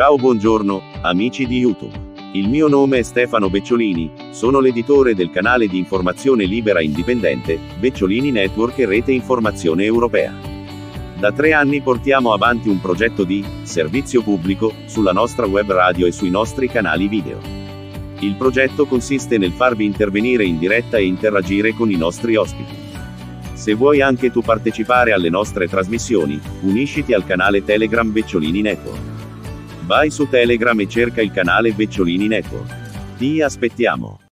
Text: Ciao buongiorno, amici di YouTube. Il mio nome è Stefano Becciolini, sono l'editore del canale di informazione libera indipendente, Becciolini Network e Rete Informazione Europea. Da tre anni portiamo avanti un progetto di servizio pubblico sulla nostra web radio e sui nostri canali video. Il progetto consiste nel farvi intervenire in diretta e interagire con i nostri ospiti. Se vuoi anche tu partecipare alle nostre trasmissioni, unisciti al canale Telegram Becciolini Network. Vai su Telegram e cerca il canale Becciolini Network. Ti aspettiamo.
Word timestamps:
Ciao 0.00 0.16
buongiorno, 0.16 0.82
amici 1.02 1.46
di 1.46 1.58
YouTube. 1.58 1.92
Il 2.32 2.48
mio 2.48 2.68
nome 2.68 3.00
è 3.00 3.02
Stefano 3.02 3.50
Becciolini, 3.50 4.10
sono 4.30 4.58
l'editore 4.58 5.14
del 5.14 5.30
canale 5.30 5.66
di 5.66 5.76
informazione 5.76 6.46
libera 6.46 6.80
indipendente, 6.80 7.58
Becciolini 7.78 8.30
Network 8.30 8.78
e 8.78 8.86
Rete 8.86 9.12
Informazione 9.12 9.84
Europea. 9.84 10.32
Da 11.18 11.32
tre 11.32 11.52
anni 11.52 11.82
portiamo 11.82 12.32
avanti 12.32 12.70
un 12.70 12.80
progetto 12.80 13.24
di 13.24 13.44
servizio 13.64 14.22
pubblico 14.22 14.72
sulla 14.86 15.12
nostra 15.12 15.44
web 15.44 15.70
radio 15.70 16.06
e 16.06 16.12
sui 16.12 16.30
nostri 16.30 16.66
canali 16.68 17.06
video. 17.06 17.38
Il 18.20 18.36
progetto 18.36 18.86
consiste 18.86 19.36
nel 19.36 19.52
farvi 19.52 19.84
intervenire 19.84 20.46
in 20.46 20.58
diretta 20.58 20.96
e 20.96 21.04
interagire 21.04 21.74
con 21.74 21.90
i 21.90 21.96
nostri 21.96 22.36
ospiti. 22.36 22.74
Se 23.52 23.74
vuoi 23.74 24.00
anche 24.00 24.30
tu 24.30 24.40
partecipare 24.40 25.12
alle 25.12 25.28
nostre 25.28 25.68
trasmissioni, 25.68 26.40
unisciti 26.62 27.12
al 27.12 27.26
canale 27.26 27.62
Telegram 27.62 28.10
Becciolini 28.10 28.62
Network. 28.62 29.19
Vai 29.90 30.08
su 30.12 30.28
Telegram 30.28 30.78
e 30.78 30.88
cerca 30.88 31.20
il 31.20 31.32
canale 31.32 31.72
Becciolini 31.72 32.28
Network. 32.28 33.16
Ti 33.18 33.42
aspettiamo. 33.42 34.29